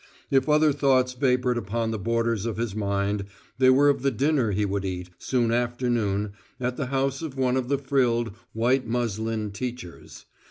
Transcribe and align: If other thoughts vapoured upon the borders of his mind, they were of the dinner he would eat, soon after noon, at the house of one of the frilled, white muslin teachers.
If 0.31 0.49
other 0.49 0.73
thoughts 0.73 1.13
vapoured 1.13 1.59
upon 1.59 1.91
the 1.91 1.99
borders 1.99 2.47
of 2.47 2.57
his 2.57 2.73
mind, 2.75 3.25
they 3.59 3.69
were 3.69 3.87
of 3.87 4.01
the 4.01 4.09
dinner 4.09 4.49
he 4.49 4.65
would 4.65 4.83
eat, 4.83 5.11
soon 5.19 5.51
after 5.51 5.91
noon, 5.91 6.31
at 6.59 6.75
the 6.75 6.87
house 6.87 7.21
of 7.21 7.37
one 7.37 7.55
of 7.55 7.67
the 7.67 7.77
frilled, 7.77 8.31
white 8.53 8.87
muslin 8.87 9.51
teachers. 9.51 10.25